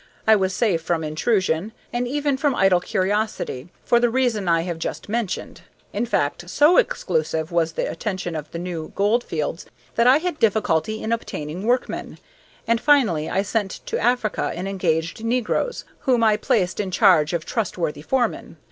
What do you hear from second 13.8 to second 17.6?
to Africa and engaged negroes, whom I placed in charge of